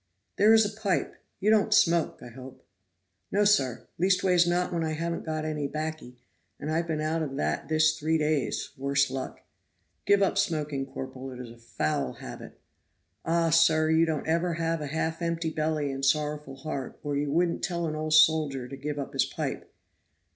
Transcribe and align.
"There 0.37 0.51
is 0.51 0.65
a 0.65 0.81
pipe 0.81 1.13
you 1.39 1.51
don't 1.51 1.75
smoke, 1.75 2.23
I 2.23 2.29
hope?" 2.29 2.65
"No, 3.31 3.45
sir; 3.45 3.85
leastways 3.99 4.47
not 4.47 4.73
when 4.73 4.83
I 4.83 4.93
han't 4.93 5.23
got 5.23 5.45
any 5.45 5.67
baccy, 5.67 6.17
and 6.59 6.71
I've 6.71 6.87
been 6.87 7.01
out 7.01 7.21
of 7.21 7.35
that 7.35 7.69
this 7.69 7.99
three 7.99 8.17
days 8.17 8.69
worse 8.77 9.11
luck." 9.11 9.41
"Give 10.07 10.23
up 10.23 10.39
smoking, 10.39 10.87
corporal, 10.87 11.29
it 11.29 11.39
is 11.39 11.51
a 11.51 11.57
foul 11.59 12.13
habit." 12.13 12.59
"Ah, 13.25 13.51
sir! 13.51 13.91
you 13.91 14.07
don't 14.07 14.25
ever 14.25 14.55
have 14.55 14.81
a 14.81 14.87
half 14.87 15.21
empty 15.21 15.51
belly 15.51 15.91
and 15.91 16.03
a 16.03 16.07
sorrowful 16.07 16.55
heart, 16.55 16.99
or 17.03 17.15
you 17.15 17.31
wouldn't 17.31 17.63
tell 17.63 17.85
an 17.85 17.95
old 17.95 18.13
soldier 18.13 18.67
to 18.67 18.75
give 18.75 18.97
up 18.97 19.13
his 19.13 19.25
pipe." 19.25 19.71